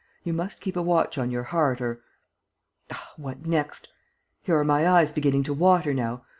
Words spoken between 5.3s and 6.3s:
to water now!